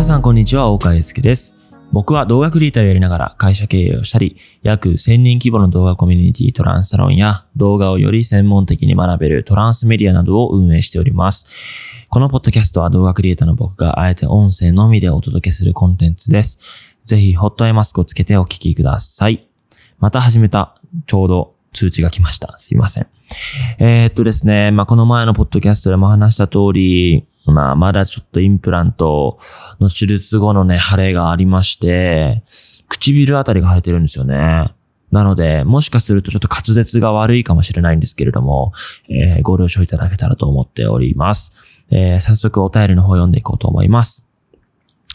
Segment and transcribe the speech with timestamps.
[0.00, 1.54] 皆さんこんにちは、大川祐介です。
[1.92, 11.44] 僕は動画クリエイターをやりながら会社経営をしたり、約1000人規模の動画コミュニティトランスサロンや動画をより専門的に学べるトランスメディアなどを運営しております。
[12.08, 16.58] このポッドキャストは動画クリエイターの僕があえて音声のみでお届けするコンテンツです。
[17.04, 19.46] ぜひホットアイマスクをつけてお聞きください。
[19.98, 22.54] また始めた、ちょうど通知が来ました。
[22.56, 23.06] すいません。
[23.78, 29.38] えーっとですね、まあ、この前のポッドキャストでも話した通り、まあ、まだちょっとインプラント
[29.80, 32.42] の手術後のね、腫れがありまして、
[32.88, 34.72] 唇あたりが腫れてるんですよね。
[35.10, 38.72] なので、もしかするとちょっと滑舌が悪いかもしれないんですけれども、
[39.08, 41.52] えーご了承いただけたらと思っております。
[41.90, 44.28] えー早速お便りの方読んでいこうと思います。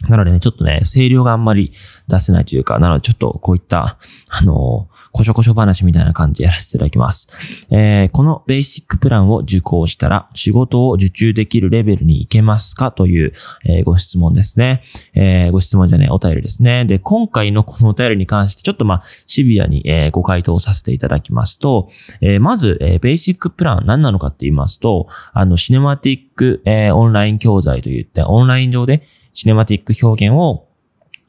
[0.10, 1.72] なのでね、ちょっとね、声量があんまり
[2.08, 3.98] 出せないというか、なのでちょっとこういった、
[4.30, 7.30] あのこしょこしょ話みたいな感じでやらせていただきます。
[7.72, 13.34] えーこのベーシックプランを受講したら仕事を受注できるレベルに行けますかという、
[13.66, 14.84] えーご質問ですね。
[15.13, 16.84] えーご質問じゃね、お便りですね。
[16.84, 30.65] で、今回のこのお便りに関してちょっとまあシビアに、えーご回答させていただきますと、えーまず、えーベーシックプラン何なのかって言いますと、あの、シネマティック、えーオンライン教材といって、オンライン上でシネマティック表現を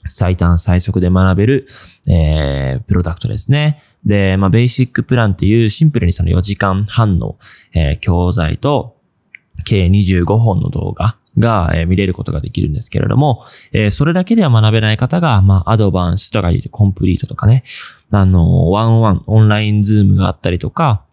[0.09, 1.67] 最短最速で学べる、
[2.07, 3.83] えー、プロダクトですね。
[4.05, 7.37] で、まあ、ベーシックプランっていうシンプルにその4時間半の、
[7.75, 8.97] えー教材と、
[9.65, 17.65] 計25本の動画が、えー見れることができるんですけれども、えーそれだけでは学べない方が、まあ、アドバンスとか言うコンプリートとかね、
[18.11, 21.06] あの、ワンオンワン、オンラインズームがあったりとか、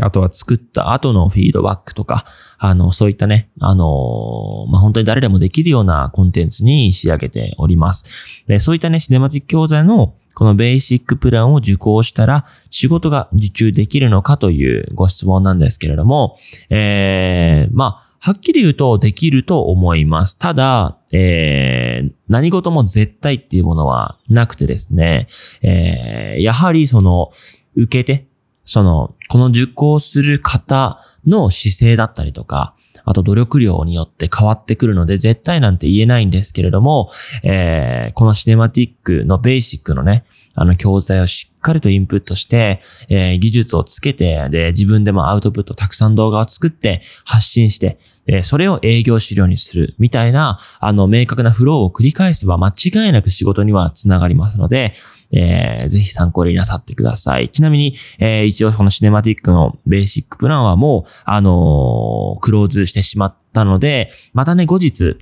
[0.00, 2.24] あとは作った後のフィードバックとか、
[2.58, 8.04] あの、そういったね、あのまあ、本当に誰でもできるようなコンテンツに仕上げております。
[8.46, 16.38] で、そういったね、シネマティック教材のこのベーシックプランを受講したら仕事が受注できるのかというご質問なんですけれども、
[16.70, 20.38] えー、まあ、はっきり言うとできると思います。
[20.38, 25.28] ただ、えー、何事も絶対っていうものはなくてですね、
[25.62, 27.32] えー、やはりその、
[27.74, 28.26] 受けて、
[28.68, 32.74] その、この受講する方の姿勢だったりとか、
[33.06, 37.10] あと努力量によって変わってくるので、絶対なんて言えないんですけれども、
[37.42, 40.26] えー、このシネマティックのベーシックのね、
[40.60, 54.94] あの教材をしっかりとインプットして、えー技術をつけて、で、自分でもアウトプット、たくさん動画を作って、発信して、えそれを営業資料にする、みたいな、あの、明確なフローを繰り返せば間違いなく仕事にはつながりますので、
[55.32, 57.48] えーぜひ参考になさってください。
[57.50, 65.16] ちなみに、えー一応このシネマティックのベーシックプランはもう、あのークローズしてしまったので、またね、後日、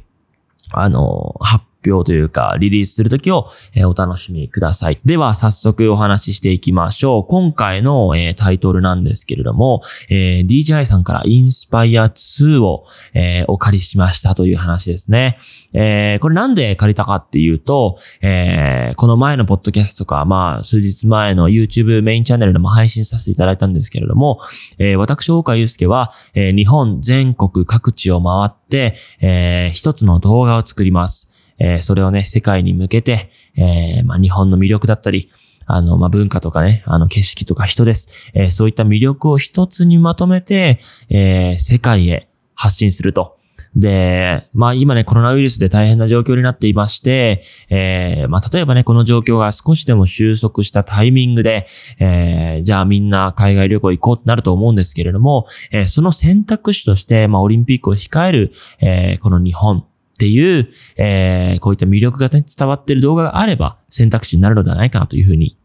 [0.73, 4.99] あのー発表というか、リリースするときを、えお楽しみください。
[5.05, 7.25] では、早速お話ししていきましょう。
[7.25, 15.39] 今回の、えタイトルなんですけれども、え DJI さんからインスパイア2を、えお借りしましたという話ですね。
[15.73, 24.41] えこれなんで借りたかっていうと、えこの前のポッドキャストか、まあ、数日前の YouTube メインチャンネルでも配信させていただいたんですけれども、
[24.79, 31.33] え私、大川祐介は、え日本全国各地を回って、えー一つの動画を作ります。
[31.59, 35.31] えーそれをね、世界に向けて、えーまあ、日本の魅力だったり、
[35.67, 38.09] あの、まあ、文化とかね、あの、景色とか人です。
[38.35, 43.37] えーそういった魅力を一つにまとめて、えー世界へ発信すると。
[43.75, 51.67] で、まあ今ね、コロナウイルスで大変な状況になっていまして、えーまあ例えばね、この状況が少しでも収束したタイミングで、
[51.99, 59.85] えーじゃあみんな海外旅行行こうってなると思うんですけれども、えーその選択肢として、まあオリンピックを控える、えーこの日本
[60.17, 65.59] っていう、えーこういった魅力が、ね、伝わってる動画があれば選択肢になるのではないかなというふうに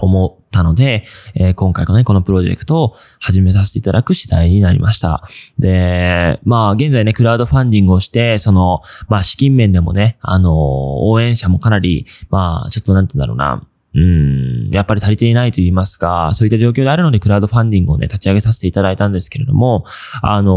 [0.00, 1.04] 思ったので、
[1.34, 5.22] えー今回のね、このプロジェクトを始めさせていただく次第になりました。
[5.58, 13.66] で、まあ、現在ね、クラウドファンディングをして、その、まあ、資金面でもね、あのー応援者もかなり、まあ、ちょっとなんて言うんだろうな、
[14.72, 19.84] やっぱり足りていないと言いますか、そういった状況であるので、クラウドファンディングをね、立ち上げさせていただいたんですけれども、
[20.20, 20.54] あのー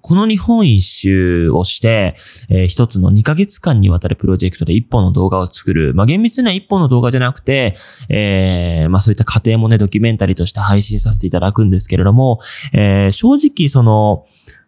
[0.14, 2.16] の日本一周をして、
[2.48, 5.94] えー一つの2ヶ月間にわたるプロジェクトで一本の動画を作る。
[5.94, 7.76] まあ、厳密には一本の動画じゃなくて、
[8.08, 12.40] えーまあ、そういった過程もね、ドキュメンタリーとして配信させていただくんですけれども、
[12.72, 14.24] えー正直その、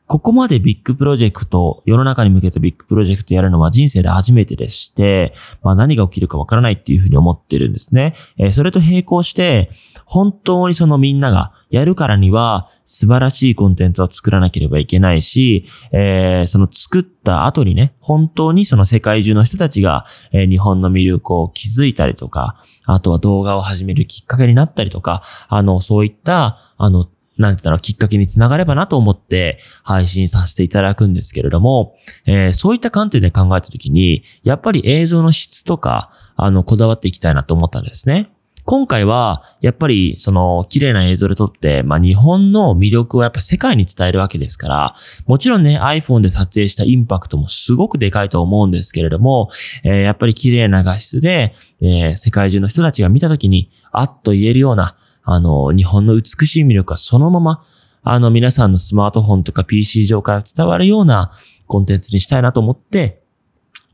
[0.06, 8.14] ここまでビッグプロジェクト、世の中に向けてビッグプロジェクトやるのは人生で初めてでして、まあ何が起きるかわからないっていうふうに思ってるんですね。
[8.38, 9.70] えーそれと並行して、
[10.04, 38.30] 本当にそのみんながやるからには素晴らしいコンテンツを作らなければいけないし、えーその作った後にね、本当にその世界中の人たちが、えー日本の魅力を気づいたりとか、あとは動画を始めるきっかけになったりとか、あの、そういった、あの、なんて言ったらきっかけにつながればなと思って配信させていただくんですけれども、えー、そういった観点で考えたときに、やっぱり映像の質とか、あの、こだわっていきたいなと思ったんですね。
[38.66, 44.94] 今回は、やっぱり、その、綺麗な映像で撮って、まあ、日本の魅力をやっぱ世界に伝えるわけですから、
[45.26, 49.50] もちろんね、iPhone で撮影したインパクトもすごくでかいと思うんですけれども、
[49.84, 57.64] えー、やっぱり綺麗な画質で、えー、世界中の人たちが見たときに、あっと言えるような、あの、日本の美しい魅力がそのまま、
[58.02, 61.32] あの、皆さんのスマートフォンとか PC 上から伝わるような
[61.66, 63.22] コンテンツにしたいなと思って、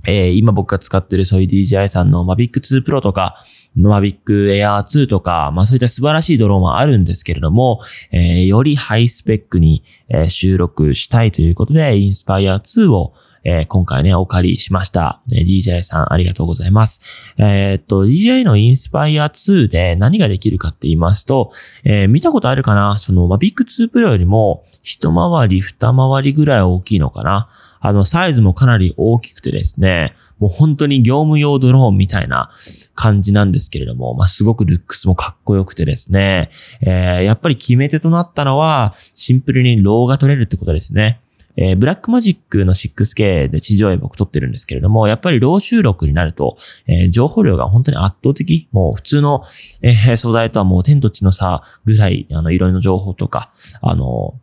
[0.04, 3.36] えー、今僕が使ってるそういう DJI さんの Mavic 2 Pro とか、
[3.76, 7.80] Mavic Air 2とか、まあそういった素晴らしいドローンはあるんですけれども、
[8.10, 13.14] えー、よりハイスペックに、え、収録したいということで、Inspire 2を
[13.44, 15.20] えー、今回ね、お借りしました。
[15.32, 17.00] えー、DJ さんありがとうございます。
[17.38, 21.52] えー、っと、DJ の Inspire 2で何ができるかって言いますと、
[21.84, 22.96] えー、見たことあるかな？
[22.98, 27.48] その、まあ、ビッグ2 Pro よりも、一回り、二回りぐらい大きいのかな？
[27.80, 32.50] あの、サイズもかなり大きくてですね、もう本当に業務用ドローンみたいな
[32.94, 36.50] 感じなんですけれども、まあ、すごくルックスもかっこよくてですね、
[36.80, 41.20] えー、やっぱり決め手となったのは、シンプルに RAW が取れるってことですね。
[41.56, 46.56] えー、ブラックマジックの 6K で地上絵僕撮ってるんですけれども、やっぱり RAW 収録になると、
[46.86, 49.44] えー、情報量が本当に圧倒的、もう普通の、
[49.82, 54.34] えー、素材とはもう天と地の差ぐらい、あの、色の情報とか、あの、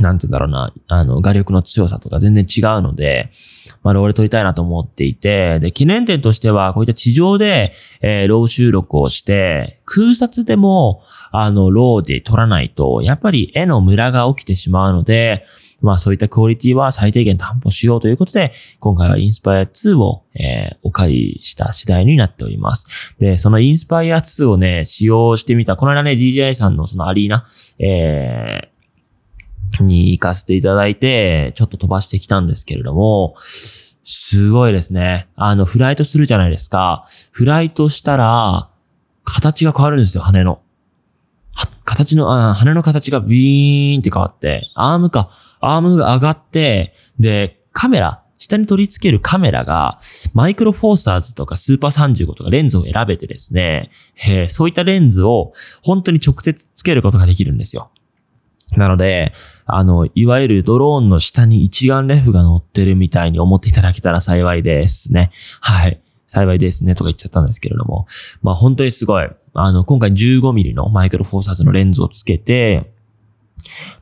[0.00, 3.30] なんて言うんだろうな、あの、画力の強さとか全然違うので、
[3.82, 7.72] まあ、ロール撮りたいなと思っていて、で、記念点としては、こういった地上で、
[8.02, 11.02] えー、ロー収録をして、空撮でも、
[11.32, 15.46] あの、ローで撮らないと、やっぱり絵のムラが起きてしまうので、
[15.80, 22.86] まあそういったクオリティは最低限担保しようということで、今回はインスパイア2を、えー、お借りした次第になっております。
[23.18, 27.46] で、そのインスパイア2をね、使用してみた、この間ね、DJI さんのそのアリーナ、
[27.78, 33.34] えー、に行かせていただいて、ちょっと飛ばしてきたんですけれども、
[34.04, 35.28] すごいですね。
[35.34, 37.06] あの、フライトするじゃないですか。
[37.32, 38.70] フライトしたら、
[39.24, 40.60] 形が変わるんですよ、羽の。
[41.84, 45.30] 形の、あ羽の形がビーンって変わって、アームか、
[45.74, 49.98] アームが上がって、で、カメラ、下に取り付けるカメラが、
[50.34, 53.90] マイクロフォーサーズとかスーパー35とかレンズを選べてですね、
[54.26, 55.52] え、そういったレンズを
[55.82, 57.90] 本当に直接つけることができるんですよ。
[58.76, 59.32] なので、
[59.64, 65.30] あの、いわゆるドローンの下に一眼レフが乗ってるみたいに思っていただけたら幸いですね。
[65.60, 66.00] はい。
[66.26, 68.06] 幸いですねとか言っちゃったんですけれども。
[68.42, 69.28] まあ本当にすごい。
[69.54, 72.92] あの、今回 15mm のマイクロフォーサーズのレンズをつけて、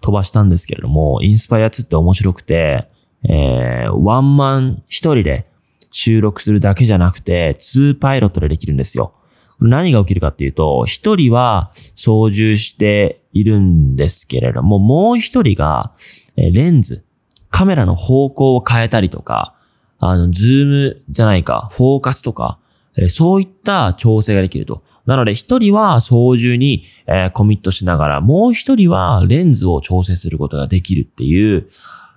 [0.00, 2.88] 飛ばしたんですけれども、インスパイア2って面白くて、
[3.28, 5.46] えー、ワンマン一人で
[5.90, 9.14] 収録するだけじゃなくて、2パイロットでできるんですよ。
[9.61, 15.93] 何が起きるかっていうと、一人は操縦しているんですけれども、もう一人が、
[16.37, 17.05] えレンズ、
[17.50, 19.55] カメラの方向を変えたりとか、
[19.99, 22.58] あの、ズームじゃないか、フォーカスとか、
[22.99, 24.82] えそういった調整ができると。
[25.06, 31.69] なので、一人は操縦に、えー、コミットしながら、もう一人はレンズを調整することができるっていう、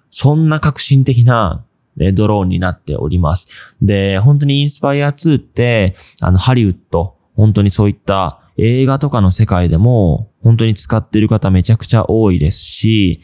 [0.10, 1.66] そんな革新的な、
[1.98, 3.50] ね、ドローンになっております。
[3.82, 13.22] で、本当にインスパイア2って、あの、ハリウッド、本当にそういった映画とかの世界でも、本当に使ってる方めちゃくちゃ多いですし、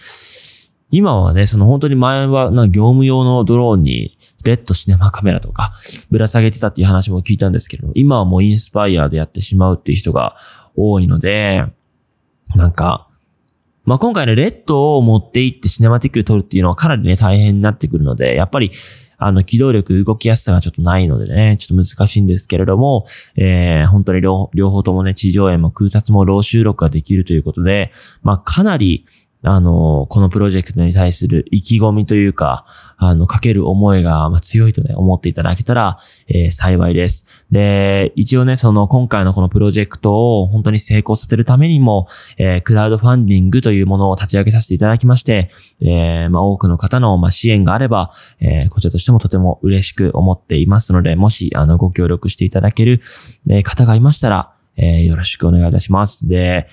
[0.96, 5.74] 今はね、その本当に前はな業務用のドローンにレッドシネマカメラとか
[6.12, 10.36] ぶら下げてたっていう話も聞いたんですけど、今はもうインスパイアでやってしまうっていう人が
[10.76, 11.66] 多いので、
[12.56, 13.08] なんか、
[13.86, 18.72] まあ、今回ね、レッドを持って行ってシネマティックで撮るっていうのはかなりね、大変になってくるので、やっぱり、
[19.18, 29.08] あの、機動力、動きやすさがちょっとないのでね、ちょっと難しいんですけれども、えー、本当に両方ともね、地上絵も空撮もロー収録ができるということで、まあ、かなり、
[29.46, 32.66] あの、このプロジェクトに対する意気込みというか、
[32.98, 35.98] あの、かける思いが、強いとね、思っていただけたら、
[36.30, 37.28] えー、幸いです。
[37.52, 42.08] で、一応ね、その、今回のこのプロジェクトを本当に成功させるためにも、
[42.38, 53.02] えー、クラウドファンディングというものを立ち上げさせていただきまして、えー、まあ、多くの方の、ま支援があれば、えこちらとしてもとても嬉しく思っていますので、もし、あの、ご協力していただける、
[53.50, 56.28] え方がいましたら、えよろしくお願いいたします。
[56.28, 56.68] で、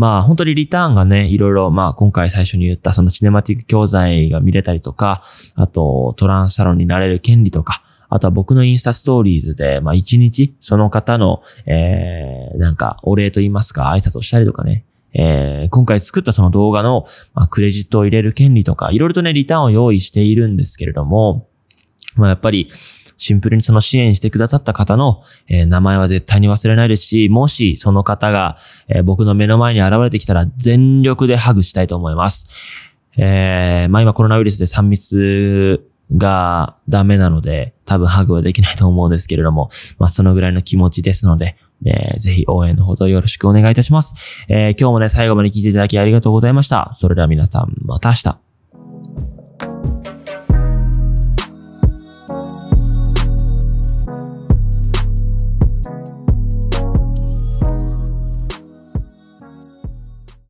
[0.00, 5.22] まあ本当にリターンがね、いろいろ、まあ今回最初に言ったそのシネマティック教材が見れたりとか、
[5.56, 17.04] あとトランスサロンになれる権利とか、あとは僕のインスタストーリーズで、まあ一日その方の、えー、なんかお礼と言いますか、挨拶をしたりとかね、えー、今回作ったその動画の、
[17.34, 21.46] まあ、クレジットを入れる権利とか、いろいろとね、リターンを用意しているんですけれども、
[22.16, 22.70] まあやっぱり、
[23.20, 28.56] シンプルにその支援してくださった方の、え、名前は絶対に忘れないですし、もしその方が、
[28.88, 32.48] え、僕の目の前に現れてきたら全力でハグしたいと思います。
[33.18, 35.86] えー、まあ今コロナウイルスで3密
[36.16, 44.14] がダメなので、多分ハグはできないと思うんですけれども、まあそのぐらいの気持ちですので、えー、ぜひ応援のほどよろしくお願いいたします。
[44.48, 46.96] えー、今日もね、最後まで聞いていただきありがとうございました。
[46.98, 48.49] それでは皆さん、また明日。